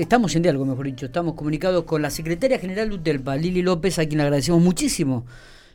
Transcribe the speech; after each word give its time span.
estamos 0.00 0.34
en 0.36 0.42
diálogo, 0.42 0.64
mejor 0.64 0.86
dicho, 0.86 1.06
estamos 1.06 1.34
comunicados 1.34 1.84
con 1.84 2.02
la 2.02 2.10
secretaria 2.10 2.58
general 2.58 2.88
de 2.88 2.94
UTELPA, 2.96 3.36
Lili 3.36 3.62
López, 3.62 3.98
a 3.98 4.06
quien 4.06 4.18
le 4.18 4.24
agradecemos 4.24 4.62
muchísimo 4.62 5.24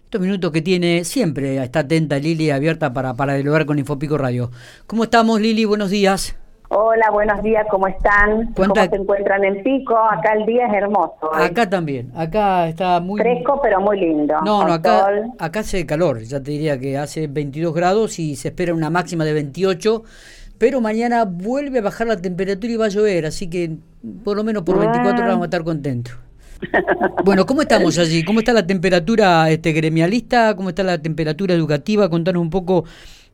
estos 0.10 0.22
minutos 0.22 0.52
que 0.52 0.64
tiene, 0.64 1.04
siempre 1.04 1.62
está 1.64 1.82
atenta 1.82 2.18
Lili, 2.18 2.50
abierta 2.50 2.92
para, 2.92 3.14
para 3.14 3.36
dialogar 3.36 3.68
con 3.68 3.78
Infopico 3.78 4.18
Radio. 4.18 4.50
¿Cómo 4.88 5.04
estamos, 5.04 5.40
Lili? 5.40 5.66
Buenos 5.66 5.92
días. 5.92 6.36
Hola, 6.70 7.12
buenos 7.12 7.44
días, 7.44 7.66
¿cómo 7.70 7.88
están? 7.88 8.52
¿Cómo 8.54 8.74
se 8.74 8.96
encuentran 8.96 9.44
en 9.44 9.62
Pico? 9.62 9.96
Acá 9.96 10.34
el 10.34 10.48
día 10.48 10.66
es 10.66 10.74
hermoso. 10.74 11.32
¿eh? 11.40 11.44
Acá 11.44 11.70
también, 11.70 12.12
acá 12.16 12.68
está 12.68 13.00
muy... 13.00 13.22
Fresco, 13.22 13.60
pero 13.62 13.82
muy 13.82 14.00
lindo. 14.00 14.36
No, 14.44 14.64
no, 14.64 14.74
acá, 14.74 15.10
acá 15.38 15.60
hace 15.60 15.86
calor, 15.86 16.22
ya 16.22 16.42
te 16.42 16.52
diría 16.52 16.80
que 16.80 16.98
hace 16.98 17.28
22 17.28 17.74
grados 17.76 18.18
y 18.18 18.36
se 18.36 18.48
espera 18.48 18.74
una 18.74 18.90
máxima 18.90 19.26
de 19.26 19.34
28 19.34 20.04
pero 20.60 20.82
mañana 20.82 21.24
vuelve 21.26 21.80
a 21.80 21.82
bajar 21.82 22.06
la 22.06 22.22
temperatura 22.22 22.72
y 22.72 22.76
va 22.76 22.86
a 22.86 22.90
llover, 22.90 23.26
así 23.26 23.50
que 23.50 23.78
por 24.24 24.38
lo 24.38 24.44
menos 24.44 24.64
por 24.64 24.78
24 24.78 25.12
horas 25.14 25.32
vamos 25.32 25.44
a 25.44 25.46
estar 25.46 25.64
contentos. 25.64 26.16
Bueno, 27.24 27.46
¿cómo 27.46 27.62
estamos 27.62 27.98
allí? 27.98 28.24
¿Cómo 28.26 28.40
está 28.40 28.52
la 28.52 28.68
temperatura 28.68 29.50
este, 29.50 29.72
gremialista? 29.72 30.56
¿Cómo 30.58 30.70
está 30.70 30.84
la 30.84 31.02
temperatura 31.02 31.54
educativa? 31.54 32.10
Contanos 32.10 32.42
un 32.42 32.50
poco, 32.50 32.84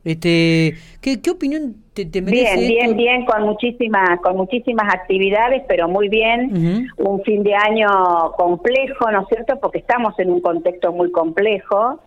este, 0.04 0.74
¿qué, 1.00 1.18
opinión 1.30 1.74
te, 1.92 2.06
te 2.06 2.22
merece? 2.22 2.56
Bien, 2.56 2.68
bien, 2.68 2.96
bien, 2.96 3.24
con 3.26 3.42
muchísimas, 3.42 4.20
con 4.20 4.36
muchísimas 4.36 4.94
actividades, 4.94 5.64
pero 5.66 5.88
muy 5.88 6.08
bien. 6.08 6.88
Un 6.98 7.22
fin 7.24 7.42
de 7.42 7.54
año 7.54 7.88
complejo, 8.36 9.10
¿no 9.10 9.22
es 9.22 9.28
cierto? 9.28 9.58
Porque 9.60 9.78
estamos 9.78 10.16
en 10.20 10.30
un 10.30 10.40
contexto 10.40 10.92
muy 10.92 11.10
complejo 11.10 12.00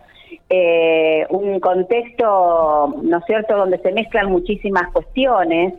eh, 0.52 1.26
un 1.30 1.60
contexto, 1.60 2.94
¿no 3.02 3.18
es 3.18 3.24
cierto?, 3.24 3.56
donde 3.56 3.78
se 3.78 3.92
mezclan 3.92 4.30
muchísimas 4.32 4.92
cuestiones. 4.92 5.74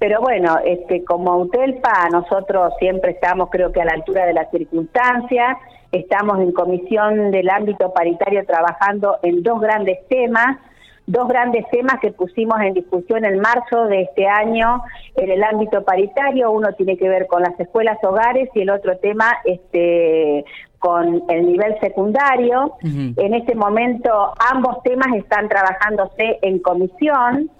Pero 0.00 0.20
bueno, 0.20 0.58
este, 0.64 1.04
como 1.04 1.36
UTELPA 1.38 2.08
nosotros 2.10 2.72
siempre 2.78 3.12
estamos 3.12 3.48
creo 3.50 3.72
que 3.72 3.80
a 3.80 3.84
la 3.84 3.92
altura 3.92 4.26
de 4.26 4.32
las 4.32 4.50
circunstancias, 4.50 5.56
estamos 5.92 6.40
en 6.40 6.52
comisión 6.52 7.30
del 7.30 7.48
ámbito 7.48 7.92
paritario 7.92 8.44
trabajando 8.44 9.18
en 9.22 9.42
dos 9.42 9.60
grandes 9.60 9.98
temas, 10.08 10.58
dos 11.06 11.26
grandes 11.26 11.64
temas 11.70 11.98
que 12.00 12.12
pusimos 12.12 12.60
en 12.60 12.74
discusión 12.74 13.24
en 13.24 13.40
marzo 13.40 13.86
de 13.86 14.02
este 14.02 14.26
año 14.26 14.82
en 15.16 15.30
el 15.30 15.42
ámbito 15.42 15.82
paritario. 15.84 16.50
Uno 16.50 16.72
tiene 16.74 16.96
que 16.96 17.08
ver 17.08 17.26
con 17.26 17.42
las 17.42 17.58
escuelas 17.58 17.98
hogares 18.02 18.50
y 18.54 18.60
el 18.60 18.70
otro 18.70 18.98
tema 18.98 19.38
este, 19.44 20.44
con 20.78 21.22
el 21.28 21.46
nivel 21.46 21.78
secundario. 21.80 22.74
En 22.82 23.34
este 23.34 23.54
momento 23.54 24.32
ambos 24.52 24.82
temas 24.82 25.08
están 25.16 25.48
trabajándose 25.48 26.38
en 26.42 26.58
comisión. 26.60 27.50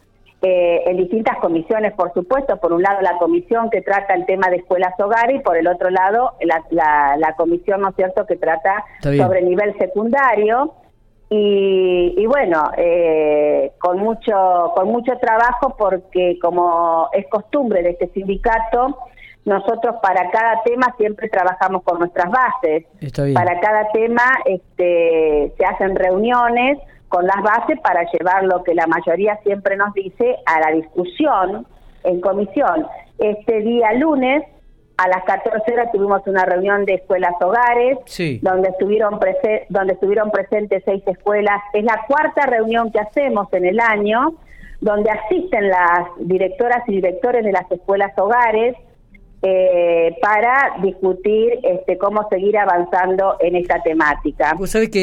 Eh, 0.41 0.84
en 0.86 0.98
distintas 0.98 1.36
comisiones, 1.38 1.94
por 1.94 2.14
supuesto, 2.14 2.58
por 2.58 2.72
un 2.72 2.80
lado 2.80 3.00
la 3.00 3.19
comisión 3.19 3.70
que 3.70 3.83
trata 3.83 4.14
el 4.14 4.25
tema 4.25 4.48
de 4.50 4.58
escuelas 4.58 4.94
hogares 5.00 5.41
y 5.41 5.42
por 5.42 5.56
el 5.56 5.66
otro 5.66 5.91
lado 5.91 6.34
la, 6.42 7.16
la, 7.16 7.34
comisión, 7.36 7.80
¿no 7.80 7.88
es 7.88 7.97
cierto?, 7.97 8.25
que 8.25 8.36
trata 8.36 8.84
sobre 9.02 9.41
el 9.41 9.48
nivel 9.48 9.77
secundario. 9.78 10.75
Y, 11.30 12.25
bueno, 12.27 12.70
eh, 12.77 13.72
con 13.78 13.98
mucho 13.98 14.72
con 14.75 14.88
mucho 14.88 15.19
trabajo 15.20 15.75
porque 15.77 16.38
como 16.41 17.08
es 17.12 17.27
costumbre 17.28 17.82
de 17.82 17.91
este 17.91 18.08
sindicato, 18.08 18.97
nosotros 19.44 19.97
para 20.03 20.31
cada 20.31 20.62
tema 20.62 20.94
siempre 20.98 21.28
trabajamos 21.28 21.83
con 21.83 21.98
nuestras 21.98 22.31
bases. 22.31 22.84
Para 23.34 23.61
cada 23.61 23.91
tema 23.92 24.22
este, 24.44 25.53
se 25.56 25.64
hacen 25.64 25.97
reuniones 25.97 26.78
con 27.08 27.27
las 27.27 27.42
bases 27.42 27.81
para 27.81 28.05
llevar 28.12 28.44
lo 28.44 28.62
que 28.62 28.75
la 28.75 28.86
mayoría 28.86 29.39
siempre 29.42 29.77
nos 29.77 29.94
dice 29.94 30.36
a 30.44 30.61
la 30.61 30.72
discusión 30.72 31.66
en 32.05 32.20
comisión. 32.20 32.86
Este 33.19 33.61
día 33.61 33.92
lunes 33.94 34.44
a 34.98 35.09
las 35.09 35.25
14 35.25 35.72
horas 35.72 35.92
tuvimos 35.92 36.20
una 36.27 36.44
reunión 36.44 36.84
de 36.84 36.94
escuelas 36.94 37.34
hogares, 37.41 37.98
donde 38.42 38.69
estuvieron 38.69 39.19
donde 39.69 39.92
estuvieron 39.94 40.31
presentes 40.31 40.83
seis 40.84 41.03
escuelas. 41.06 41.62
Es 41.72 41.84
la 41.84 42.05
cuarta 42.06 42.47
reunión 42.47 42.91
que 42.91 43.00
hacemos 43.00 43.47
en 43.53 43.65
el 43.65 43.81
año, 43.81 44.34
donde 44.81 45.10
asisten 45.10 45.69
las 45.69 46.09
directoras 46.19 46.82
y 46.88 46.97
directores 46.97 47.44
de 47.44 47.53
las 47.53 47.70
escuelas 47.70 48.12
hogares 48.19 48.76
eh, 49.43 50.16
para 50.21 50.75
discutir 50.82 51.60
este, 51.62 51.97
cómo 51.97 52.28
seguir 52.28 52.59
avanzando 52.59 53.37
en 53.41 53.56
esta 53.56 53.81
temática. 53.82 54.54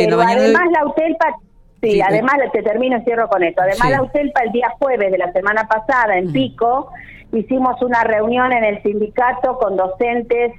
Pero 0.05 0.21
además 0.21 0.63
la 0.71 0.85
UTELPA, 0.85 1.37
sí, 1.81 2.01
además 2.01 2.35
te 2.51 2.61
termino 2.61 2.97
y 2.97 3.01
cierro 3.03 3.29
con 3.29 3.43
esto. 3.43 3.61
Además 3.61 3.89
la 3.91 4.01
UTELPA 4.03 4.41
el 4.41 4.51
día 4.51 4.73
jueves 4.77 5.11
de 5.11 5.17
la 5.17 5.31
semana 5.31 5.67
pasada 5.67 6.17
en 6.17 6.31
Pico 6.33 6.89
hicimos 7.31 7.81
una 7.81 8.03
reunión 8.03 8.51
en 8.53 8.63
el 8.63 8.81
sindicato 8.83 9.57
con 9.57 9.75
docentes 9.75 10.53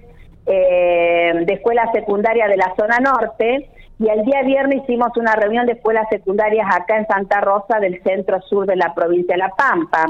eh, 0.46 1.32
de 1.44 1.52
escuela 1.52 1.90
secundaria 1.92 2.46
de 2.48 2.56
la 2.56 2.72
zona 2.76 2.98
norte 2.98 3.68
y 3.98 4.08
el 4.08 4.24
día 4.24 4.42
viernes 4.42 4.82
hicimos 4.82 5.08
una 5.16 5.34
reunión 5.34 5.66
de 5.66 5.72
escuelas 5.72 6.06
secundarias 6.10 6.66
acá 6.70 6.98
en 6.98 7.06
Santa 7.06 7.40
Rosa 7.40 7.78
del 7.80 8.02
centro 8.02 8.40
sur 8.42 8.66
de 8.66 8.76
la 8.76 8.94
provincia 8.94 9.34
de 9.34 9.38
La 9.38 9.48
Pampa. 9.50 10.04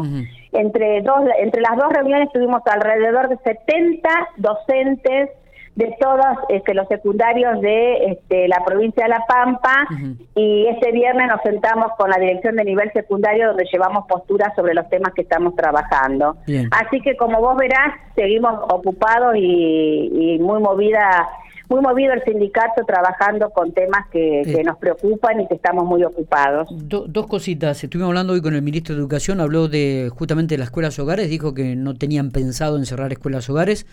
Entre 0.52 1.02
dos 1.02 1.20
entre 1.38 1.60
las 1.60 1.76
dos 1.76 1.92
reuniones 1.92 2.32
tuvimos 2.32 2.62
alrededor 2.66 3.28
de 3.28 3.36
70 3.38 4.08
docentes 4.38 5.30
de 5.76 5.94
todos 6.00 6.24
este, 6.48 6.72
los 6.72 6.88
secundarios 6.88 7.60
de 7.60 8.06
este, 8.06 8.48
la 8.48 8.64
provincia 8.64 9.04
de 9.04 9.10
La 9.10 9.24
Pampa 9.28 9.86
y 10.34 10.66
este 10.68 10.90
viernes 10.90 11.28
nos 11.28 11.42
sentamos 11.42 11.92
con 11.98 12.10
la 12.10 12.16
dirección 12.18 12.56
de 12.56 12.64
nivel 12.64 12.90
secundario 12.92 13.48
donde 13.48 13.66
llevamos 13.70 14.06
posturas 14.08 14.52
sobre 14.56 14.74
los 14.74 14.88
temas 14.88 15.12
que 15.14 15.22
estamos 15.22 15.54
trabajando. 15.54 16.38
Así 16.72 17.00
que 17.02 17.16
como 17.16 17.40
vos 17.40 17.56
verás, 17.56 17.94
seguimos 18.16 18.54
ocupados 18.72 19.36
y 19.36 20.38
muy 20.40 20.60
movida 20.60 21.28
muy 21.68 21.80
movido 21.80 22.12
el 22.12 22.22
sindicato 22.24 22.84
trabajando 22.86 23.50
con 23.50 23.72
temas 23.72 24.06
que, 24.10 24.42
eh. 24.42 24.64
nos 24.64 24.78
preocupan 24.78 25.40
y 25.40 25.48
que 25.48 25.54
estamos 25.54 25.84
muy 25.84 26.04
ocupados. 26.04 26.68
dos 26.70 27.26
cositas. 27.26 27.82
Estuvimos 27.82 28.08
hablando 28.08 28.32
hoy 28.32 28.42
con 28.42 28.54
el 28.54 28.62
ministro 28.62 28.94
de 28.94 29.00
Educación, 29.00 29.40
habló 29.40 29.68
de 29.68 30.10
justamente 30.14 30.54
de 30.54 30.58
las 30.58 30.68
escuelas 30.68 30.98
hogares, 30.98 31.28
dijo 31.28 31.54
que 31.54 31.76
no 31.76 31.94
tenían 31.94 32.30
pensado 32.30 32.76
en 32.76 32.86
cerrar 32.86 33.12
escuelas 33.12 33.48
hogares. 33.50 33.86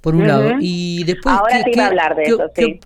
Por 0.00 0.14
un 0.14 0.26
lado. 0.26 0.52
Y 0.60 1.04
después, 1.04 1.36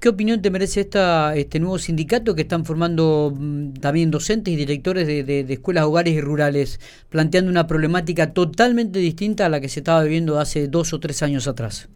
¿qué, 0.01 0.09
opinión 0.09 0.43
te 0.43 0.51
merece 0.51 0.81
esta, 0.81 1.37
este 1.37 1.61
nuevo 1.61 1.79
sindicato 1.79 2.35
que 2.35 2.43
están 2.43 2.65
formando 2.65 3.33
mm, 3.33 3.75
también 3.75 4.11
docentes 4.11 4.53
y 4.53 4.57
directores 4.57 5.07
de, 5.07 5.23
de, 5.23 5.53
escuelas 5.53 5.85
hogares 5.85 6.13
y 6.13 6.21
rurales, 6.21 6.81
planteando 7.11 7.53
una 7.53 7.69
problemática 7.69 8.33
totalmente 8.33 8.99
distinta 8.99 9.47
a 9.47 9.49
la 9.49 9.61
que 9.61 9.69
se 9.69 9.79
estaba 9.79 10.03
viviendo 10.03 10.41
hace 10.41 10.67
dos 10.67 10.93
o 10.93 10.99
tres 10.99 11.23
años 11.23 11.47
atrás? 11.47 11.89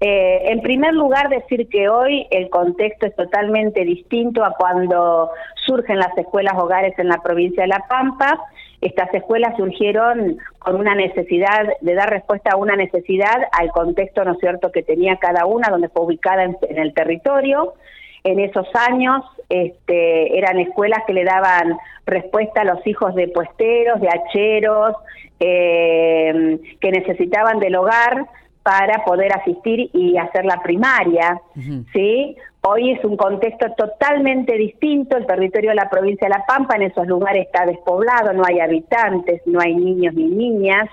Eh, 0.00 0.50
en 0.50 0.60
primer 0.60 0.92
lugar, 0.92 1.30
decir 1.30 1.68
que 1.68 1.88
hoy 1.88 2.26
el 2.30 2.50
contexto 2.50 3.06
es 3.06 3.16
totalmente 3.16 3.82
distinto 3.84 4.44
a 4.44 4.54
cuando 4.58 5.30
surgen 5.64 5.98
las 5.98 6.16
escuelas 6.18 6.54
hogares 6.56 6.98
en 6.98 7.08
la 7.08 7.22
provincia 7.22 7.62
de 7.62 7.68
La 7.68 7.84
Pampa. 7.88 8.38
Estas 8.82 9.12
escuelas 9.14 9.56
surgieron 9.56 10.36
con 10.58 10.76
una 10.76 10.94
necesidad 10.94 11.66
de 11.80 11.94
dar 11.94 12.10
respuesta 12.10 12.50
a 12.52 12.56
una 12.56 12.76
necesidad 12.76 13.36
al 13.52 13.70
contexto, 13.70 14.22
¿no 14.24 14.32
es 14.32 14.38
cierto?, 14.38 14.70
que 14.70 14.82
tenía 14.82 15.16
cada 15.16 15.46
una, 15.46 15.70
donde 15.70 15.88
fue 15.88 16.04
ubicada 16.04 16.44
en, 16.44 16.56
el 16.78 16.92
territorio. 16.92 17.72
En 18.22 18.38
esos 18.38 18.66
años 18.74 19.24
este, 19.48 20.36
eran 20.36 20.58
escuelas 20.58 21.04
que 21.06 21.14
le 21.14 21.24
daban 21.24 21.78
respuesta 22.04 22.60
a 22.60 22.64
los 22.64 22.86
hijos 22.86 23.14
de 23.14 23.28
puesteros, 23.28 24.00
de 24.00 24.08
hacheros, 24.08 24.94
eh, 25.40 26.58
que 26.80 26.90
necesitaban 26.90 27.60
del 27.60 27.76
hogar 27.76 28.26
para 28.66 29.04
poder 29.04 29.32
asistir 29.32 29.90
y 29.92 30.18
hacer 30.18 30.44
la 30.44 30.60
primaria, 30.60 31.40
¿sí? 31.92 32.36
Hoy 32.62 32.90
es 32.90 33.04
un 33.04 33.16
contexto 33.16 33.70
totalmente 33.76 34.56
distinto, 34.58 35.16
el 35.16 35.24
territorio 35.24 35.70
de 35.70 35.76
la 35.76 35.88
provincia 35.88 36.26
de 36.26 36.34
La 36.34 36.44
Pampa 36.44 36.74
en 36.74 36.82
esos 36.82 37.06
lugares 37.06 37.46
está 37.46 37.64
despoblado, 37.64 38.32
no 38.32 38.42
hay 38.44 38.58
habitantes, 38.58 39.40
no 39.46 39.60
hay 39.60 39.72
niños 39.72 40.14
ni 40.14 40.26
niñas, 40.26 40.88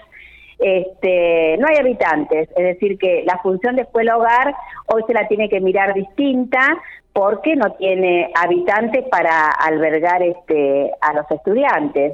este, 0.59 1.57
no 1.57 1.65
hay 1.67 1.77
habitantes, 1.77 2.47
es 2.55 2.63
decir 2.63 2.99
que 2.99 3.23
la 3.25 3.39
función 3.39 3.75
de 3.75 3.81
escuela 3.81 4.17
hogar 4.17 4.53
hoy 4.85 5.01
se 5.07 5.15
la 5.15 5.27
tiene 5.27 5.49
que 5.49 5.59
mirar 5.59 5.95
distinta 5.95 6.77
porque 7.11 7.55
no 7.55 7.71
tiene 7.71 8.29
habitantes 8.35 9.03
para 9.09 9.49
albergar 9.49 10.21
este 10.21 10.91
a 11.01 11.13
los 11.13 11.25
estudiantes. 11.31 12.13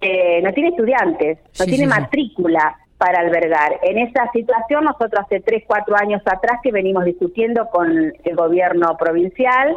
Eh, 0.00 0.40
no 0.42 0.52
tiene 0.52 0.68
estudiantes, 0.68 1.38
no 1.58 1.64
tiene 1.64 1.88
matrícula 1.88 2.76
para 2.98 3.20
albergar. 3.20 3.78
En 3.82 3.98
esa 3.98 4.30
situación, 4.32 4.84
nosotros 4.84 5.24
hace 5.24 5.40
tres, 5.40 5.64
cuatro 5.66 5.96
años 5.96 6.22
atrás 6.24 6.60
que 6.62 6.72
venimos 6.72 7.04
discutiendo 7.04 7.66
con 7.68 8.12
el 8.24 8.36
gobierno 8.36 8.96
provincial 8.96 9.76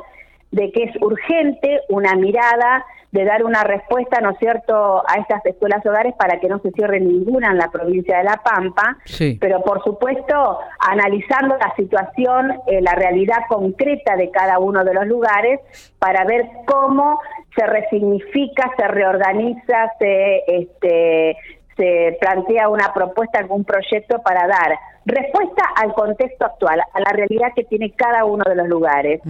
de 0.51 0.71
que 0.71 0.83
es 0.83 0.95
urgente 1.01 1.81
una 1.89 2.16
mirada 2.16 2.86
de 3.12 3.25
dar 3.25 3.44
una 3.44 3.63
respuesta, 3.63 4.21
¿no 4.21 4.31
es 4.31 4.38
cierto?, 4.38 5.04
a 5.07 5.16
estas 5.19 5.44
escuelas 5.45 5.83
hogares 5.86 6.13
para 6.16 6.39
que 6.39 6.48
no 6.48 6.60
se 6.60 6.71
cierre 6.71 7.00
ninguna 7.00 7.50
en 7.51 7.57
la 7.57 7.71
provincia 7.71 8.19
de 8.19 8.24
La 8.24 8.39
Pampa, 8.44 8.98
pero 9.39 9.62
por 9.63 9.83
supuesto 9.83 10.60
analizando 10.80 11.57
la 11.57 11.74
situación, 11.75 12.51
eh, 12.68 12.81
la 12.81 12.94
realidad 12.94 13.39
concreta 13.48 14.16
de 14.16 14.30
cada 14.30 14.60
uno 14.60 14.83
de 14.83 14.94
los 14.94 15.07
lugares 15.07 15.60
para 15.98 16.24
ver 16.24 16.48
cómo 16.66 17.19
se 17.56 17.66
resignifica, 17.66 18.71
se 18.77 18.88
reorganiza, 18.88 19.92
se 19.98 20.44
este, 20.48 21.36
se 21.80 22.18
plantea 22.20 22.68
una 22.68 22.94
propuesta, 22.94 23.40
algún 23.40 23.64
proyecto 23.64 24.22
para 24.22 24.46
dar 24.48 24.78
respuesta 25.10 25.64
al 25.76 25.94
contexto 25.94 26.46
actual, 26.46 26.80
a 26.80 27.00
la 27.00 27.12
realidad 27.12 27.54
que 27.56 27.64
tiene 27.64 27.92
cada 27.92 28.26
uno 28.26 28.44
de 28.48 28.56
los 28.56 28.68
lugares. 28.68 29.22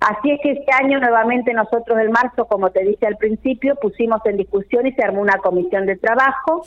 Así 0.00 0.30
es 0.30 0.40
que 0.42 0.52
este 0.52 0.72
año 0.72 1.00
nuevamente 1.00 1.52
nosotros 1.52 1.98
en 1.98 2.10
marzo, 2.10 2.46
como 2.46 2.70
te 2.70 2.84
dije 2.84 3.06
al 3.06 3.16
principio, 3.16 3.74
pusimos 3.76 4.20
en 4.26 4.36
discusión 4.36 4.86
y 4.86 4.92
se 4.92 5.02
armó 5.02 5.20
una 5.20 5.38
comisión 5.38 5.86
de 5.86 5.96
trabajo, 5.96 6.62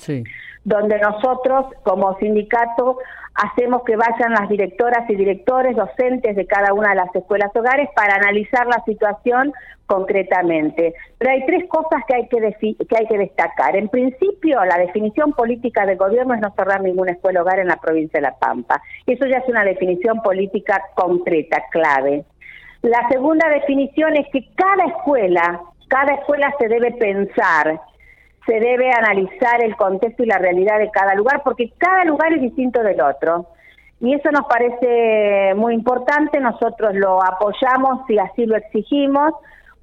donde 0.64 1.00
nosotros 1.00 1.66
como 1.84 2.18
sindicato 2.18 2.98
hacemos 3.38 3.84
que 3.84 3.96
vayan 3.96 4.34
las 4.34 4.50
directoras 4.50 5.08
y 5.10 5.16
directores, 5.16 5.76
docentes 5.76 6.36
de 6.36 6.48
cada 6.48 6.74
una 6.74 6.90
de 6.90 6.96
las 6.96 7.16
escuelas 7.16 7.56
hogares 7.56 7.88
para 7.96 8.16
analizar 8.16 8.66
la 8.66 8.84
situación 8.84 9.54
concretamente. 9.86 10.94
Pero 11.18 11.32
hay 11.32 11.46
tres 11.46 11.70
cosas 11.70 12.04
que 12.08 12.16
hay 12.16 12.28
que, 12.28 12.38
que 12.40 12.98
hay 12.98 13.08
que 13.08 13.18
destacar. 13.18 13.76
En 13.76 13.90
principio, 13.90 14.64
la 14.66 14.78
definición 14.78 15.32
política 15.34 15.86
del 15.86 15.98
gobierno 15.98 16.34
es 16.34 16.42
no 16.42 16.52
cerrar 16.56 16.82
ninguna 16.82 17.14
escuela 17.14 17.42
hogar 17.42 17.60
en 17.60 17.68
la 17.68 17.78
provincia 17.78 18.20
de 18.20 18.24
La 18.24 18.36
Pampa. 18.38 18.57
Eso 19.06 19.26
ya 19.26 19.38
es 19.38 19.48
una 19.48 19.64
definición 19.64 20.22
política 20.22 20.82
concreta, 20.96 21.64
clave. 21.72 22.26
La 22.82 23.08
segunda 23.10 23.50
definición 23.50 24.16
es 24.16 24.28
que 24.32 24.48
cada 24.56 24.86
escuela, 24.86 25.62
cada 25.88 26.14
escuela 26.14 26.54
se 26.60 26.68
debe 26.68 26.92
pensar, 26.92 27.80
se 28.46 28.60
debe 28.60 28.92
analizar 28.92 29.64
el 29.64 29.76
contexto 29.76 30.24
y 30.24 30.28
la 30.28 30.38
realidad 30.38 30.80
de 30.80 30.92
cada 30.92 31.16
lugar, 31.16 31.42
porque 31.44 31.72
cada 31.78 32.06
lugar 32.06 32.34
es 32.34 32.42
distinto 32.42 32.82
del 32.82 33.02
otro. 33.02 33.48
Y 34.00 34.14
eso 34.14 34.30
nos 34.32 34.46
parece 34.48 35.54
muy 35.56 35.74
importante, 35.74 36.40
nosotros 36.40 36.94
lo 36.94 37.22
apoyamos 37.24 38.08
y 38.10 38.20
así 38.20 38.46
lo 38.46 38.56
exigimos, 38.56 39.34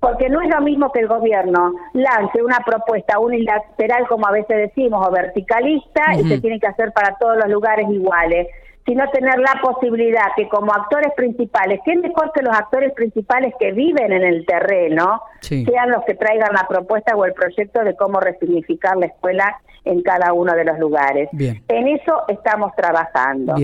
porque 0.04 0.28
no 0.28 0.42
es 0.42 0.50
lo 0.50 0.60
mismo 0.60 0.92
que 0.92 1.00
el 1.00 1.08
gobierno 1.08 1.72
lance 1.94 2.42
una 2.42 2.58
propuesta 2.58 3.18
unilateral, 3.18 4.06
como 4.06 4.26
a 4.26 4.32
veces 4.32 4.56
decimos, 4.58 5.06
o 5.06 5.10
verticalista, 5.10 6.14
y 6.14 6.28
se 6.28 6.40
tiene 6.40 6.60
que 6.60 6.66
hacer 6.66 6.92
para 6.92 7.16
todos 7.16 7.38
los 7.38 7.48
lugares 7.48 7.88
iguales, 7.88 8.48
sino 8.84 9.08
tener 9.08 9.38
la 9.38 9.58
posibilidad 9.62 10.26
que 10.36 10.46
como 10.48 10.74
actores 10.74 11.10
principales, 11.16 11.80
que 11.86 11.92
es 11.92 12.00
mejor 12.00 12.32
que 12.34 12.42
los 12.42 12.54
actores 12.54 12.92
principales 12.92 13.54
que 13.58 13.72
viven 13.72 14.12
en 14.12 14.24
el 14.24 14.44
terreno, 14.44 15.22
sean 15.40 15.90
los 15.90 16.04
que 16.04 16.14
traigan 16.14 16.52
la 16.52 16.68
propuesta 16.68 17.16
o 17.16 17.24
el 17.24 17.32
proyecto 17.32 17.82
de 17.82 17.96
cómo 17.96 18.20
resignificar 18.20 18.98
la 18.98 19.06
escuela 19.06 19.58
en 19.86 20.02
cada 20.02 20.34
uno 20.34 20.52
de 20.54 20.64
los 20.64 20.78
lugares. 20.78 21.30
En 21.32 21.88
eso 21.88 22.24
estamos 22.28 22.76
trabajando. 22.76 23.54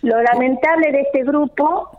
Lo 0.00 0.22
lamentable 0.22 0.90
de 0.90 1.02
este 1.02 1.22
grupo 1.22 1.90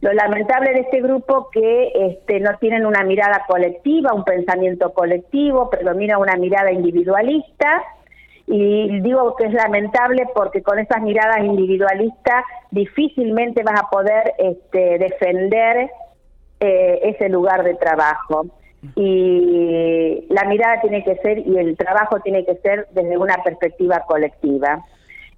lo 0.00 0.12
lamentable 0.12 0.72
de 0.72 0.80
este 0.80 1.02
grupo 1.02 1.50
que 1.50 1.92
este, 1.94 2.40
no 2.40 2.56
tienen 2.58 2.86
una 2.86 3.04
mirada 3.04 3.44
colectiva, 3.46 4.14
un 4.14 4.24
pensamiento 4.24 4.94
colectivo, 4.94 5.68
predomina 5.68 6.18
una 6.18 6.36
mirada 6.36 6.72
individualista 6.72 7.82
y 8.46 9.00
digo 9.00 9.36
que 9.36 9.44
es 9.44 9.52
lamentable 9.52 10.26
porque 10.34 10.62
con 10.62 10.78
esas 10.78 11.02
miradas 11.02 11.44
individualistas 11.44 12.44
difícilmente 12.70 13.62
vas 13.62 13.80
a 13.80 13.90
poder 13.90 14.32
este, 14.38 14.98
defender 14.98 15.90
eh, 16.60 17.00
ese 17.02 17.28
lugar 17.28 17.62
de 17.62 17.74
trabajo 17.74 18.46
y 18.96 20.26
la 20.30 20.44
mirada 20.44 20.80
tiene 20.80 21.04
que 21.04 21.16
ser 21.16 21.38
y 21.46 21.58
el 21.58 21.76
trabajo 21.76 22.20
tiene 22.20 22.46
que 22.46 22.56
ser 22.56 22.88
desde 22.92 23.18
una 23.18 23.36
perspectiva 23.44 24.04
colectiva. 24.06 24.82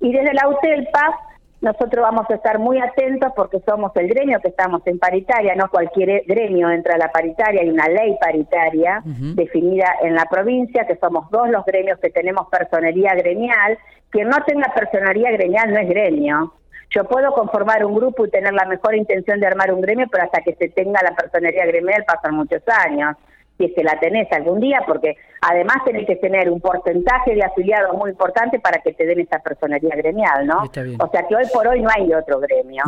Y 0.01 0.13
desde 0.13 0.33
la 0.33 0.49
UTELPA 0.49 1.19
nosotros 1.63 2.03
vamos 2.03 2.27
a 2.29 2.35
estar 2.35 2.59
muy 2.59 2.79
atentos 2.81 3.33
porque 3.37 3.61
somos 3.65 3.93
el 3.95 4.09
gremio 4.09 4.41
que 4.41 4.49
estamos 4.49 4.83
en 4.85 4.99
paritaria, 4.99 5.55
no 5.55 5.71
cualquier 5.71 6.25
gremio 6.27 6.69
entra 6.69 6.97
a 6.97 6.99
la 6.99 7.13
paritaria, 7.13 7.63
hay 7.63 7.71
una 7.71 7.87
ley 7.87 8.17
paritaria 8.21 9.01
definida 9.05 9.87
en 10.03 10.17
la 10.17 10.25
provincia, 10.25 10.85
que 10.89 10.97
somos 10.97 11.31
dos 11.31 11.49
los 11.49 11.65
gremios 11.65 12.01
que 12.01 12.11
tenemos 12.11 12.49
personería 12.49 13.15
gremial. 13.15 13.79
Quien 14.11 14.29
no 14.29 14.39
tenga 14.45 14.75
personería 14.75 15.31
gremial 15.31 15.73
no 15.73 15.79
es 15.79 15.89
gremio. 15.89 16.53
Yo 16.91 17.05
puedo 17.05 17.33
conformar 17.33 17.85
un 17.85 17.95
grupo 17.95 18.27
y 18.27 18.31
tener 18.31 18.53
la 18.53 18.65
mejor 18.65 18.97
intención 18.97 19.39
de 19.39 19.47
armar 19.47 19.73
un 19.73 19.81
gremio, 19.81 20.07
pero 20.11 20.25
hasta 20.25 20.43
que 20.43 20.57
se 20.57 20.69
tenga 20.69 21.01
la 21.01 21.15
personería 21.15 21.65
gremial 21.65 22.05
pasan 22.05 22.35
muchos 22.35 22.63
años 22.67 23.17
que 23.71 23.85
la 23.85 23.99
tenés 24.01 24.31
algún 24.33 24.61
día, 24.61 24.83
porque 24.87 25.17
además 25.41 25.77
tenés 25.85 26.07
que 26.07 26.17
tener 26.17 26.51
un 26.51 26.61
porcentaje 26.61 27.35
de 27.35 27.45
afiliados 27.45 27.97
muy 27.97 28.11
importante 28.11 28.59
para 28.59 28.81
que 28.81 28.93
te 28.93 29.07
den 29.07 29.21
esa 29.21 29.39
personería 29.39 29.95
gremial, 29.95 30.47
¿no? 30.47 30.63
O 30.65 31.11
sea 31.11 31.27
que 31.29 31.37
hoy 31.37 31.45
por 31.53 31.69
hoy 31.69 31.81
no 31.81 31.89
hay 31.95 32.13
otro 32.13 32.41
gremio. 32.41 32.83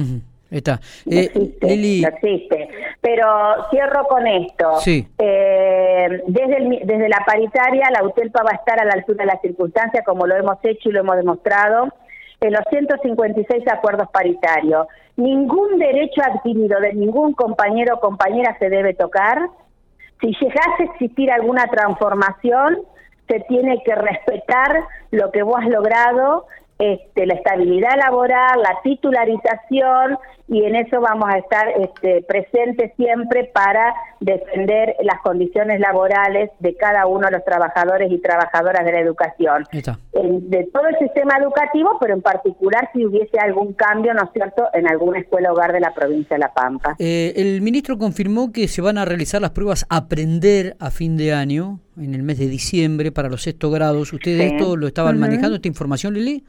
Está. 0.50 0.80
No, 1.06 1.16
eh, 1.16 1.24
existe, 1.24 2.08
existe. 2.08 2.68
Pero 3.00 3.26
cierro 3.70 4.04
con 4.06 4.26
esto. 4.26 4.76
Sí. 4.80 5.06
Eh, 5.18 6.22
desde, 6.26 6.80
desde 6.84 7.08
la 7.08 7.22
paritaria, 7.26 7.88
la 7.90 8.04
UTELPA 8.04 8.42
va 8.42 8.50
a 8.52 8.56
estar 8.56 8.80
a 8.80 8.84
la 8.84 8.92
altura 8.92 9.24
de 9.24 9.32
las 9.32 9.40
circunstancias, 9.40 10.04
como 10.04 10.26
lo 10.26 10.36
hemos 10.36 10.58
hecho 10.62 10.90
y 10.90 10.92
lo 10.92 11.00
hemos 11.00 11.16
demostrado 11.16 11.88
en 12.40 12.52
los 12.52 12.62
156 12.70 13.64
acuerdos 13.72 14.08
paritarios. 14.10 14.86
Ningún 15.16 15.78
derecho 15.78 16.20
adquirido 16.22 16.78
de 16.80 16.92
ningún 16.92 17.32
compañero 17.32 17.96
o 17.96 18.00
compañera 18.00 18.56
se 18.58 18.68
debe 18.68 18.94
tocar 18.94 19.38
si 20.24 20.32
llegase 20.40 20.82
a 20.82 20.84
existir 20.84 21.30
alguna 21.30 21.66
transformación, 21.66 22.78
se 23.28 23.40
tiene 23.40 23.82
que 23.84 23.94
respetar 23.94 24.84
lo 25.10 25.30
que 25.30 25.42
vos 25.42 25.56
has 25.60 25.68
logrado 25.68 26.46
este, 26.92 27.26
la 27.26 27.34
estabilidad 27.34 27.96
laboral, 27.96 28.60
la 28.62 28.78
titularización 28.82 30.18
y 30.46 30.62
en 30.64 30.76
eso 30.76 31.00
vamos 31.00 31.26
a 31.28 31.38
estar 31.38 31.68
este, 31.80 32.22
presentes 32.22 32.92
siempre 32.96 33.44
para 33.44 33.94
defender 34.20 34.94
las 35.02 35.20
condiciones 35.22 35.80
laborales 35.80 36.50
de 36.60 36.76
cada 36.76 37.06
uno 37.06 37.26
de 37.26 37.32
los 37.32 37.44
trabajadores 37.44 38.12
y 38.12 38.18
trabajadoras 38.18 38.84
de 38.84 38.92
la 38.92 39.00
educación, 39.00 39.64
de 39.72 40.68
todo 40.72 40.86
el 40.88 40.98
sistema 40.98 41.38
educativo, 41.38 41.96
pero 41.98 42.14
en 42.14 42.22
particular 42.22 42.90
si 42.92 43.06
hubiese 43.06 43.38
algún 43.38 43.72
cambio, 43.72 44.12
¿no 44.12 44.24
es 44.24 44.30
cierto?, 44.32 44.64
en 44.74 44.86
alguna 44.88 45.20
escuela 45.20 45.50
hogar 45.50 45.72
de 45.72 45.80
la 45.80 45.94
provincia 45.94 46.36
de 46.36 46.40
La 46.40 46.52
Pampa. 46.52 46.96
Eh, 46.98 47.32
el 47.36 47.62
ministro 47.62 47.96
confirmó 47.96 48.52
que 48.52 48.68
se 48.68 48.82
van 48.82 48.98
a 48.98 49.04
realizar 49.04 49.40
las 49.40 49.50
pruebas 49.50 49.86
Aprender 49.88 50.76
a 50.80 50.90
fin 50.90 51.16
de 51.16 51.32
año, 51.32 51.80
en 51.96 52.14
el 52.14 52.22
mes 52.22 52.38
de 52.38 52.48
diciembre, 52.48 53.12
para 53.12 53.28
los 53.28 53.42
sexto 53.42 53.70
grados. 53.70 54.12
¿Ustedes 54.12 54.52
esto 54.52 54.76
lo 54.76 54.86
estaban 54.86 55.18
manejando, 55.18 55.56
esta 55.56 55.68
información, 55.68 56.14
Lili? 56.14 56.44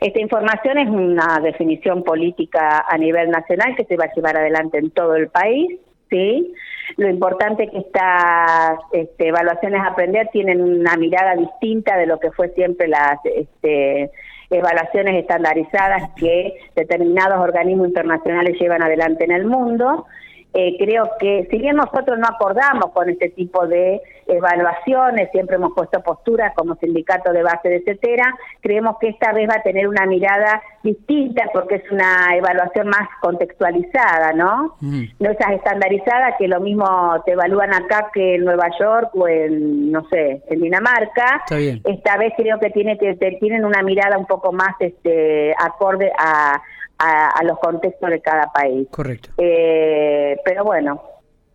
Esta 0.00 0.18
información 0.18 0.78
es 0.78 0.88
una 0.88 1.40
definición 1.40 2.02
política 2.02 2.86
a 2.88 2.96
nivel 2.96 3.30
nacional 3.30 3.76
que 3.76 3.84
se 3.84 3.96
va 3.96 4.04
a 4.04 4.14
llevar 4.14 4.36
adelante 4.36 4.78
en 4.78 4.90
todo 4.90 5.14
el 5.14 5.28
país, 5.28 5.78
¿sí? 6.08 6.54
Lo 6.96 7.08
importante 7.08 7.64
es 7.64 7.70
que 7.70 7.78
estas 7.78 8.78
este, 8.92 9.28
evaluaciones 9.28 9.82
aprender 9.84 10.28
tienen 10.32 10.62
una 10.62 10.96
mirada 10.96 11.36
distinta 11.36 11.98
de 11.98 12.06
lo 12.06 12.18
que 12.18 12.30
fue 12.32 12.48
siempre 12.50 12.88
las 12.88 13.18
este, 13.24 14.10
evaluaciones 14.48 15.20
estandarizadas 15.20 16.10
que 16.16 16.54
determinados 16.74 17.38
organismos 17.38 17.88
internacionales 17.88 18.58
llevan 18.58 18.82
adelante 18.82 19.24
en 19.24 19.32
el 19.32 19.44
mundo. 19.44 20.06
Eh, 20.52 20.76
creo 20.78 21.08
que 21.20 21.46
si 21.48 21.58
bien 21.58 21.76
nosotros 21.76 22.18
no 22.18 22.26
acordamos 22.26 22.90
con 22.92 23.08
este 23.08 23.28
tipo 23.28 23.68
de 23.68 24.02
evaluaciones, 24.26 25.30
siempre 25.30 25.56
hemos 25.56 25.72
puesto 25.74 26.02
posturas 26.02 26.52
como 26.56 26.74
sindicato 26.76 27.32
de 27.32 27.42
base, 27.42 27.76
etcétera, 27.76 28.34
creemos 28.60 28.96
que 29.00 29.08
esta 29.08 29.32
vez 29.32 29.48
va 29.48 29.56
a 29.56 29.62
tener 29.62 29.86
una 29.86 30.06
mirada 30.06 30.60
distinta 30.82 31.44
porque 31.52 31.76
es 31.76 31.90
una 31.90 32.34
evaluación 32.36 32.88
más 32.88 33.08
contextualizada, 33.20 34.32
¿no? 34.32 34.76
Mm. 34.80 35.04
No 35.18 35.30
esas 35.30 35.52
estandarizadas 35.52 36.34
que 36.38 36.48
lo 36.48 36.60
mismo 36.60 36.86
te 37.24 37.32
evalúan 37.32 37.74
acá 37.74 38.10
que 38.12 38.36
en 38.36 38.44
Nueva 38.44 38.68
York 38.78 39.10
o 39.14 39.28
en, 39.28 39.92
no 39.92 40.06
sé, 40.08 40.42
en 40.48 40.60
Dinamarca. 40.60 41.42
Esta 41.84 42.16
vez 42.16 42.32
creo 42.36 42.58
que 42.58 42.70
tiene 42.70 42.98
que 42.98 43.14
tienen 43.40 43.64
una 43.64 43.82
mirada 43.82 44.16
un 44.16 44.26
poco 44.26 44.52
más 44.52 44.74
este 44.80 45.54
acorde 45.58 46.10
a 46.18 46.60
a, 47.00 47.44
los 47.44 47.58
contextos 47.58 48.10
de 48.10 48.20
cada 48.20 48.52
país. 48.52 48.86
Correcto. 48.90 49.30
Eh, 49.38 50.38
pero 50.44 50.64
bueno, 50.64 51.02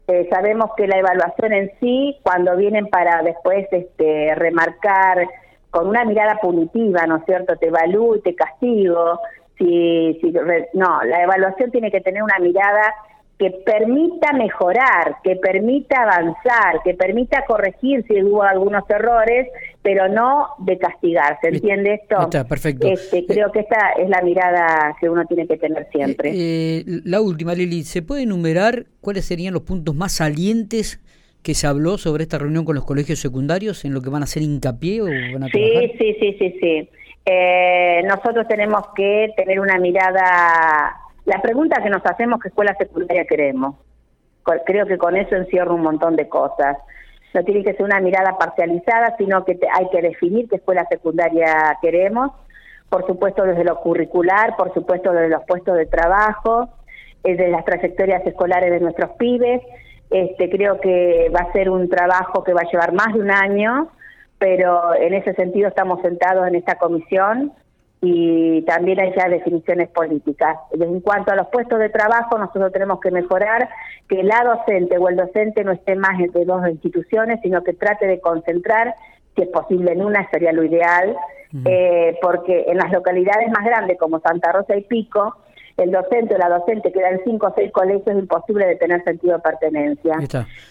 eh, 0.07 0.27
sabemos 0.31 0.71
que 0.75 0.87
la 0.87 0.97
evaluación 0.97 1.53
en 1.53 1.71
sí, 1.79 2.17
cuando 2.23 2.55
vienen 2.55 2.87
para 2.87 3.21
después 3.23 3.67
este, 3.71 4.33
remarcar 4.35 5.27
con 5.75 5.89
una 5.89 6.05
mirada 6.05 6.39
punitiva, 6.41 7.05
¿no 7.05 7.17
es 7.17 7.25
cierto? 7.25 7.57
Te 7.57 7.67
evalúo 7.67 8.15
y 8.15 8.21
te 8.21 8.33
castigo. 8.33 9.19
Si, 9.57 10.17
si, 10.21 10.33
no, 10.73 11.03
la 11.03 11.23
evaluación 11.23 11.69
tiene 11.69 11.91
que 11.91 11.99
tener 11.99 12.23
una 12.23 12.39
mirada 12.39 12.93
que 13.37 13.51
permita 13.65 14.31
mejorar, 14.31 15.17
que 15.21 15.35
permita 15.35 16.03
avanzar, 16.03 16.81
que 16.85 16.93
permita 16.93 17.43
corregir 17.45 18.05
si 18.07 18.23
hubo 18.23 18.43
algunos 18.43 18.89
errores, 18.89 19.49
pero 19.81 20.07
no 20.07 20.47
de 20.59 20.77
castigar. 20.77 21.37
¿Se 21.41 21.49
entiende 21.49 21.95
esto? 21.95 22.21
Está, 22.21 22.45
perfecto. 22.45 22.87
Este, 22.87 23.17
eh, 23.17 23.25
creo 23.27 23.51
que 23.51 23.59
esta 23.59 23.91
es 24.01 24.07
la 24.07 24.21
mirada 24.21 24.95
que 25.01 25.09
uno 25.09 25.25
tiene 25.25 25.45
que 25.45 25.57
tener 25.57 25.89
siempre. 25.91 26.29
Eh, 26.29 26.77
eh, 26.79 26.83
la 27.03 27.19
última, 27.19 27.53
Lili, 27.53 27.83
¿se 27.83 28.01
puede 28.01 28.23
enumerar 28.23 28.85
cuáles 29.01 29.25
serían 29.25 29.53
los 29.53 29.63
puntos 29.63 29.93
más 29.93 30.13
salientes 30.13 31.01
que 31.45 31.53
se 31.53 31.67
habló 31.67 31.97
sobre 31.97 32.23
esta 32.23 32.39
reunión 32.39 32.65
con 32.65 32.75
los 32.75 32.83
colegios 32.83 33.19
secundarios, 33.19 33.85
en 33.85 33.93
lo 33.93 34.01
que 34.01 34.09
van 34.09 34.23
a 34.23 34.25
hacer 34.25 34.43
hincapié 34.43 35.01
o 35.01 35.05
van 35.05 35.43
a 35.43 35.47
Sí, 35.47 35.93
sí, 35.97 36.17
sí, 36.19 36.35
sí, 36.39 36.57
sí. 36.59 36.89
nosotros 38.05 38.47
tenemos 38.49 38.81
que 38.95 39.31
tener 39.37 39.61
una 39.61 39.77
mirada 39.77 40.95
la 41.25 41.41
pregunta 41.41 41.81
que 41.81 41.89
nos 41.89 42.05
hacemos, 42.05 42.39
¿qué 42.39 42.49
escuela 42.49 42.75
secundaria 42.77 43.25
queremos? 43.25 43.75
Creo 44.65 44.85
que 44.85 44.97
con 44.97 45.17
eso 45.17 45.35
encierro 45.35 45.73
un 45.73 45.81
montón 45.81 46.15
de 46.15 46.29
cosas. 46.29 46.77
no 47.33 47.43
tiene 47.43 47.63
que 47.63 47.73
ser 47.73 47.83
una 47.83 47.99
mirada 47.99 48.37
parcializada, 48.37 49.15
sino 49.17 49.43
que 49.43 49.59
hay 49.73 49.89
que 49.89 50.01
definir 50.01 50.47
qué 50.47 50.57
escuela 50.57 50.85
secundaria 50.87 51.77
queremos, 51.81 52.31
por 52.89 53.05
supuesto 53.07 53.43
desde 53.43 53.63
lo 53.63 53.81
curricular, 53.81 54.55
por 54.55 54.71
supuesto 54.73 55.11
desde 55.11 55.29
los 55.29 55.43
puestos 55.45 55.75
de 55.75 55.87
trabajo, 55.87 56.69
desde 57.23 57.49
las 57.49 57.65
trayectorias 57.65 58.25
escolares 58.25 58.71
de 58.71 58.79
nuestros 58.79 59.11
pibes. 59.17 59.61
Este, 60.15 60.49
creo 60.49 60.79
que 60.79 61.29
va 61.35 61.41
a 61.41 61.51
ser 61.51 61.69
un 61.69 61.89
trabajo 61.89 62.41
que 62.41 62.53
va 62.53 62.61
a 62.61 62.71
llevar 62.71 62.93
más 62.93 63.13
de 63.13 63.19
un 63.19 63.31
año, 63.31 63.89
pero 64.37 64.95
en 64.95 65.13
ese 65.13 65.33
sentido 65.33 65.67
estamos 65.67 66.01
sentados 66.01 66.47
en 66.47 66.55
esta 66.55 66.75
comisión 66.75 67.51
y 67.99 68.61
también 68.61 69.01
hay 69.01 69.13
ya 69.13 69.27
definiciones 69.27 69.89
políticas. 69.89 70.55
En 70.71 71.01
cuanto 71.01 71.33
a 71.33 71.35
los 71.35 71.47
puestos 71.47 71.79
de 71.79 71.89
trabajo, 71.89 72.37
nosotros 72.37 72.71
tenemos 72.71 73.01
que 73.01 73.11
mejorar 73.11 73.67
que 74.07 74.23
la 74.23 74.41
docente 74.45 74.97
o 74.97 75.09
el 75.09 75.17
docente 75.17 75.65
no 75.65 75.73
esté 75.73 75.97
más 75.97 76.17
entre 76.17 76.45
dos 76.45 76.65
instituciones, 76.65 77.41
sino 77.43 77.61
que 77.65 77.73
trate 77.73 78.07
de 78.07 78.21
concentrar, 78.21 78.95
si 79.35 79.41
es 79.41 79.49
posible 79.49 79.91
en 79.91 80.01
una, 80.01 80.29
sería 80.29 80.53
lo 80.53 80.63
ideal, 80.63 81.13
eh, 81.65 82.17
porque 82.21 82.63
en 82.69 82.77
las 82.77 82.89
localidades 82.89 83.49
más 83.49 83.65
grandes 83.65 83.97
como 83.97 84.21
Santa 84.21 84.53
Rosa 84.53 84.77
y 84.77 84.83
Pico, 84.83 85.35
el 85.77 85.91
docente 85.91 86.35
o 86.35 86.37
la 86.37 86.49
docente 86.49 86.91
queda 86.91 87.09
en 87.09 87.21
cinco 87.23 87.47
o 87.47 87.53
seis 87.55 87.71
colegios, 87.71 88.07
es 88.07 88.19
imposible 88.19 88.65
de 88.65 88.75
tener 88.75 89.03
sentido 89.03 89.35
de 89.35 89.39
pertenencia. 89.39 90.17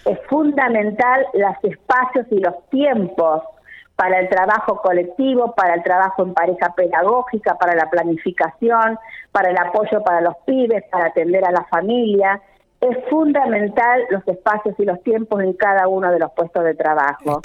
Es 0.04 0.18
fundamental 0.28 1.26
los 1.34 1.54
espacios 1.62 2.26
y 2.30 2.38
los 2.40 2.54
tiempos 2.70 3.42
para 3.96 4.18
el 4.18 4.28
trabajo 4.28 4.80
colectivo, 4.80 5.54
para 5.54 5.74
el 5.74 5.82
trabajo 5.82 6.22
en 6.22 6.34
pareja 6.34 6.74
pedagógica, 6.74 7.56
para 7.56 7.74
la 7.74 7.88
planificación, 7.90 8.98
para 9.30 9.50
el 9.50 9.58
apoyo 9.58 10.02
para 10.02 10.20
los 10.20 10.34
pibes, 10.46 10.82
para 10.90 11.06
atender 11.06 11.44
a 11.44 11.52
la 11.52 11.64
familia. 11.64 12.40
Es 12.80 12.96
fundamental 13.08 14.02
los 14.10 14.26
espacios 14.26 14.74
y 14.78 14.84
los 14.84 15.02
tiempos 15.02 15.42
en 15.42 15.52
cada 15.52 15.86
uno 15.86 16.10
de 16.10 16.18
los 16.18 16.32
puestos 16.32 16.64
de 16.64 16.74
trabajo. 16.74 17.40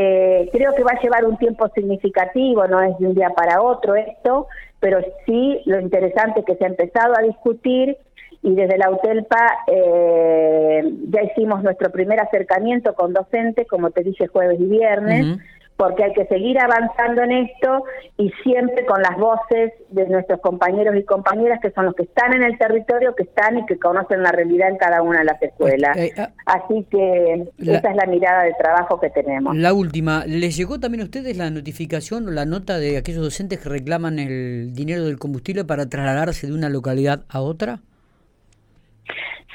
Eh, 0.00 0.48
creo 0.52 0.74
que 0.76 0.84
va 0.84 0.92
a 0.92 1.00
llevar 1.00 1.24
un 1.24 1.36
tiempo 1.38 1.68
significativo, 1.74 2.68
no 2.68 2.80
es 2.80 2.96
de 3.00 3.06
un 3.08 3.14
día 3.16 3.30
para 3.30 3.60
otro 3.60 3.96
esto, 3.96 4.46
pero 4.78 5.00
sí 5.26 5.60
lo 5.66 5.80
interesante 5.80 6.38
es 6.40 6.46
que 6.46 6.54
se 6.54 6.64
ha 6.64 6.68
empezado 6.68 7.18
a 7.18 7.22
discutir 7.22 7.96
y 8.40 8.54
desde 8.54 8.78
la 8.78 8.92
UTELPA 8.92 9.58
eh, 9.66 10.84
ya 11.08 11.22
hicimos 11.24 11.64
nuestro 11.64 11.90
primer 11.90 12.20
acercamiento 12.20 12.94
con 12.94 13.12
docentes, 13.12 13.66
como 13.66 13.90
te 13.90 14.04
dije, 14.04 14.28
jueves 14.28 14.60
y 14.60 14.66
viernes 14.66 15.38
porque 15.78 16.02
hay 16.02 16.12
que 16.12 16.26
seguir 16.26 16.58
avanzando 16.58 17.22
en 17.22 17.30
esto 17.30 17.84
y 18.16 18.30
siempre 18.42 18.84
con 18.84 19.00
las 19.00 19.16
voces 19.16 19.72
de 19.90 20.08
nuestros 20.08 20.40
compañeros 20.40 20.96
y 20.96 21.04
compañeras 21.04 21.60
que 21.62 21.70
son 21.70 21.86
los 21.86 21.94
que 21.94 22.02
están 22.02 22.34
en 22.34 22.42
el 22.42 22.58
territorio, 22.58 23.14
que 23.14 23.22
están 23.22 23.58
y 23.58 23.64
que 23.64 23.78
conocen 23.78 24.24
la 24.24 24.32
realidad 24.32 24.70
en 24.70 24.76
cada 24.76 25.02
una 25.02 25.20
de 25.20 25.26
las 25.26 25.40
escuelas. 25.40 25.96
Eh, 25.96 26.12
ah, 26.18 26.30
Así 26.46 26.84
que 26.90 27.48
esa 27.58 27.90
es 27.90 27.96
la 27.96 28.06
mirada 28.06 28.42
de 28.42 28.54
trabajo 28.58 28.98
que 28.98 29.08
tenemos. 29.10 29.56
La 29.56 29.72
última, 29.72 30.24
¿les 30.26 30.56
llegó 30.56 30.80
también 30.80 31.02
a 31.02 31.04
ustedes 31.04 31.36
la 31.36 31.48
notificación 31.48 32.26
o 32.26 32.32
la 32.32 32.44
nota 32.44 32.78
de 32.78 32.96
aquellos 32.96 33.22
docentes 33.22 33.60
que 33.60 33.68
reclaman 33.68 34.18
el 34.18 34.74
dinero 34.74 35.04
del 35.04 35.20
combustible 35.20 35.64
para 35.64 35.88
trasladarse 35.88 36.48
de 36.48 36.54
una 36.54 36.68
localidad 36.70 37.22
a 37.28 37.40
otra? 37.40 37.82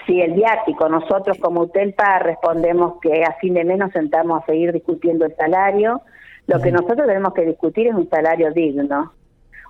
Sí, 0.05 0.19
el 0.19 0.33
viático. 0.33 0.89
Nosotros 0.89 1.37
como 1.39 1.61
UTELPA 1.61 2.19
respondemos 2.19 2.99
que 3.01 3.23
a 3.23 3.33
fin 3.33 3.53
de 3.53 3.63
mes 3.63 3.77
nos 3.77 3.91
sentamos 3.91 4.41
a 4.41 4.45
seguir 4.45 4.73
discutiendo 4.73 5.25
el 5.25 5.35
salario. 5.35 6.01
Lo 6.47 6.59
que 6.59 6.71
nosotros 6.71 7.07
tenemos 7.07 7.33
que 7.33 7.45
discutir 7.45 7.87
es 7.87 7.95
un 7.95 8.09
salario 8.09 8.51
digno, 8.51 9.13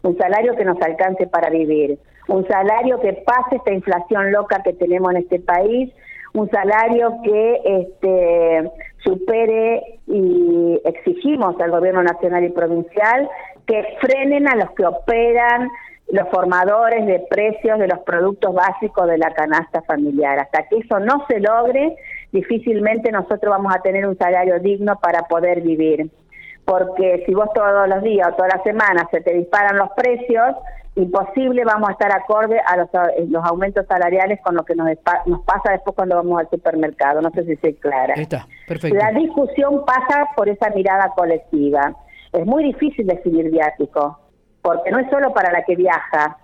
un 0.02 0.18
salario 0.18 0.56
que 0.56 0.66
nos 0.66 0.82
alcance 0.82 1.28
para 1.28 1.52
vivir, 1.52 2.00
un 2.28 2.48
salario 2.48 3.00
que 3.00 3.14
pase 3.14 3.58
esta 3.58 3.72
inflación 3.72 4.32
loca 4.32 4.64
que 4.64 4.74
tenemos 4.74 5.12
en 5.12 5.18
este 5.18 5.40
país, 5.40 5.94
un 6.34 6.50
salario 6.50 7.14
que 7.24 7.62
este, 7.64 8.72
supere 9.04 10.00
y 10.08 10.82
exigimos 10.84 11.60
al 11.62 11.70
gobierno 11.70 12.02
nacional 12.02 12.44
y 12.44 12.50
provincial 12.50 13.30
que 13.68 13.86
frenen 14.02 14.48
a 14.48 14.56
los 14.56 14.72
que 14.72 14.86
operan 14.86 15.70
los 16.12 16.30
formadores 16.30 17.06
de 17.06 17.26
precios 17.30 17.80
de 17.80 17.88
los 17.88 18.00
productos 18.00 18.54
básicos 18.54 19.08
de 19.08 19.18
la 19.18 19.34
canasta 19.34 19.82
familiar. 19.82 20.40
Hasta 20.40 20.68
que 20.68 20.78
eso 20.78 21.00
no 21.00 21.26
se 21.28 21.40
logre, 21.40 21.96
difícilmente 22.32 23.12
nosotros 23.12 23.50
vamos 23.50 23.74
a 23.76 23.82
tener 23.82 24.06
un 24.06 24.18
salario 24.18 24.60
digno 24.60 25.00
para 25.02 25.24
poder 25.24 25.62
vivir. 25.62 26.12
Porque 26.66 27.24
si 27.26 27.34
vos 27.34 27.50
todos 27.54 27.90
los 27.90 28.04
días 28.04 28.28
o 28.28 28.36
todas 28.36 28.54
las 28.56 28.64
semanas 28.64 29.08
se 29.12 29.22
te 29.22 29.34
disparan 29.34 29.78
los 29.78 29.90
precios, 29.98 30.56
imposible 30.96 31.66
vamos 31.66 31.90
a 31.90 31.94
estar 31.94 32.12
acorde 32.12 32.60
a 32.60 32.78
los, 32.78 32.90
eh, 32.94 33.26
los 33.28 33.44
aumentos 33.44 33.86
salariales 33.88 34.40
con 34.42 34.56
lo 34.56 34.64
que 34.64 34.76
nos, 34.76 34.88
nos 35.26 35.42
pasa 35.42 35.72
después 35.72 35.96
cuando 35.96 36.16
vamos 36.16 36.40
al 36.40 36.50
supermercado. 36.50 37.22
No 37.22 37.32
sé 37.32 37.44
si 37.46 37.56
soy 37.58 37.74
clara. 37.74 38.14
Está, 38.14 38.48
perfecto. 38.68 38.98
La 38.98 39.12
discusión 39.12 39.84
pasa 39.86 40.30
por 40.36 40.48
esa 40.48 40.70
mirada 40.70 41.12
colectiva. 41.16 41.96
Es 42.32 42.46
muy 42.46 42.64
difícil 42.64 43.08
decidir 43.08 43.50
viático 43.52 44.20
porque 44.64 44.90
no 44.90 44.98
es 44.98 45.10
solo 45.12 45.32
para 45.34 45.52
la 45.52 45.64
que 45.64 45.76
viaja. 45.76 46.38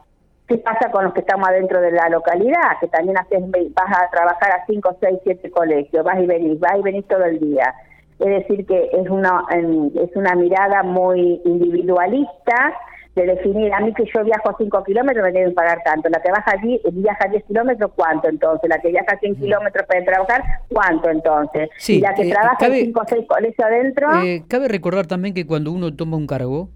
¿Qué 0.48 0.58
pasa 0.58 0.92
con 0.92 1.06
los 1.06 1.14
que 1.14 1.22
estamos 1.22 1.48
adentro 1.48 1.80
de 1.80 1.92
la 1.92 2.10
localidad? 2.10 2.78
Que 2.80 2.88
también 2.88 3.18
haces, 3.18 3.40
vas 3.74 3.98
a 3.98 4.10
trabajar 4.12 4.52
a 4.52 4.66
5, 4.68 4.98
6, 5.00 5.20
7 5.24 5.52
colegios, 5.52 6.04
vas 6.04 6.20
y 6.20 6.26
venís, 6.26 6.60
vas 6.60 6.78
y 6.78 6.82
venís 6.82 7.08
todo 7.08 7.24
el 7.24 7.40
día. 7.40 7.74
Es 8.20 8.28
decir, 8.28 8.66
que 8.66 8.90
es 8.92 9.10
una, 9.10 9.46
es 9.50 10.16
una 10.16 10.36
mirada 10.36 10.84
muy 10.84 11.42
individualista 11.46 12.74
de 13.16 13.26
definir, 13.26 13.74
a 13.74 13.80
mí 13.80 13.94
que 13.94 14.06
yo 14.14 14.24
viajo 14.24 14.56
5 14.58 14.84
kilómetros 14.84 15.24
me 15.24 15.32
deben 15.32 15.54
pagar 15.54 15.82
tanto, 15.84 16.10
la 16.10 16.22
que 16.22 16.32
baja 16.32 16.52
allí, 16.52 16.80
viaja 16.92 17.28
10 17.28 17.44
kilómetros, 17.46 17.92
¿cuánto 17.96 18.28
entonces? 18.28 18.70
La 18.70 18.80
que 18.80 18.90
viaja 18.90 19.18
100 19.18 19.32
mm. 19.32 19.36
kilómetros 19.36 19.88
para 19.88 20.06
trabajar, 20.06 20.44
¿cuánto 20.70 21.10
entonces? 21.10 21.70
y 21.88 22.00
la 22.00 22.14
que 22.14 22.24
eh, 22.24 22.32
trabaja 22.32 22.70
5 22.70 23.00
o 23.00 23.04
6 23.08 23.26
colegios 23.28 23.68
adentro... 23.68 24.24
Eh, 24.24 24.44
cabe 24.48 24.68
recordar 24.68 25.08
también 25.08 25.34
que 25.34 25.46
cuando 25.46 25.72
uno 25.72 25.96
toma 25.96 26.18
un 26.18 26.28
cargo, 26.28 26.70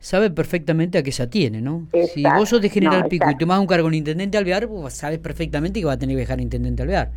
sabe 0.00 0.30
perfectamente 0.30 0.98
a 0.98 1.02
qué 1.02 1.12
se 1.12 1.22
atiene, 1.22 1.60
¿no? 1.60 1.86
si 1.92 2.24
vos 2.24 2.48
sos 2.48 2.62
de 2.62 2.70
General 2.70 3.06
Pico 3.06 3.30
y 3.30 3.36
tomás 3.36 3.60
un 3.60 3.66
cargo 3.66 3.86
en 3.88 3.94
Intendente 3.94 4.38
Alvear, 4.38 4.66
vos 4.66 4.92
sabes 4.94 5.18
perfectamente 5.18 5.78
que 5.78 5.86
va 5.86 5.92
a 5.92 5.98
tener 5.98 6.14
que 6.14 6.20
viajar 6.20 6.40
Intendente 6.40 6.82
Alvear. 6.82 7.10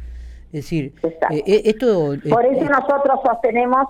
Es 0.48 0.66
decir, 0.66 0.94
eh, 1.32 1.44
eh, 1.48 1.62
esto... 1.66 2.14
Por 2.30 2.46
eso 2.46 2.66
nosotros 2.66 3.22
sostenemos 3.26 3.88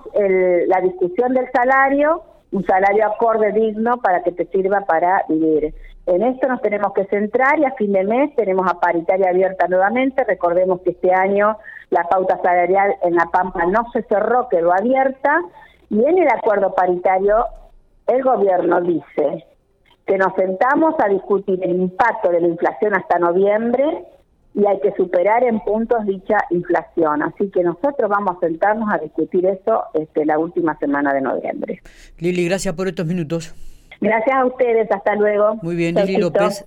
la 0.68 0.80
discusión 0.80 1.34
del 1.34 1.48
salario, 1.52 2.24
un 2.52 2.64
salario 2.66 3.08
acorde 3.08 3.52
digno 3.52 3.98
para 3.98 4.24
que 4.24 4.32
te 4.32 4.46
sirva 4.46 4.82
para 4.82 5.26
vivir. 5.28 5.74
En 6.06 6.22
esto 6.22 6.48
nos 6.48 6.62
tenemos 6.62 6.94
que 6.94 7.06
centrar 7.06 7.60
y 7.60 7.66
a 7.66 7.72
fin 7.72 7.92
de 7.94 8.04
mes 8.04 8.36
tenemos 8.36 8.70
a 8.70 8.80
paritaria 8.80 9.30
abierta 9.30 9.68
nuevamente. 9.68 10.24
Recordemos 10.24 10.82
que 10.82 10.92
este 10.92 11.12
año 11.14 11.58
la 11.90 12.04
pauta 12.04 12.40
salarial 12.44 12.96
en 13.04 13.16
La 13.16 13.26
Pampa 13.26 13.66
no 13.66 13.90
se 13.92 14.04
cerró, 14.04 14.48
quedó 14.50 14.72
abierta. 14.74 15.42
Y 15.90 16.04
en 16.04 16.18
el 16.18 16.28
acuerdo 16.28 16.74
paritario 16.76 17.46
el 18.13 18.24
gobierno 18.24 18.82
dice 18.82 19.46
que 20.05 20.17
nos 20.17 20.34
sentamos 20.36 20.96
a 21.00 21.08
discutir 21.10 21.60
el 21.63 21.75
impacto 21.75 22.29
de 22.29 22.41
la 22.41 22.48
inflación 22.48 22.96
hasta 22.96 23.20
noviembre 23.20 24.05
y 24.53 24.65
hay 24.65 24.79
que 24.82 24.93
superar 24.96 25.43
en 25.43 25.60
puntos 25.62 26.05
dicha 26.05 26.38
inflación. 26.50 27.24
Así 27.24 27.50
que 27.50 27.63
nosotros 27.63 28.10
vamos 28.10 28.38
a 28.38 28.39
sentarnos 28.39 28.93
a 28.93 28.98
discutir 28.98 29.46
eso 29.46 29.84
este, 29.93 30.25
la 30.25 30.38
última 30.38 30.77
semana 30.77 31.13
de 31.13 31.22
noviembre. 31.22 31.82
Lili, 32.20 32.46
gracias 32.46 32.74
por 32.75 32.88
estos 32.88 33.05
minutos. 33.05 33.55
Gracias 34.01 34.36
a 34.36 34.46
ustedes, 34.46 34.91
hasta 34.91 35.15
luego. 35.15 35.55
Muy 35.62 35.75
bien, 35.75 35.96
Lili 35.96 36.17
López. 36.17 36.62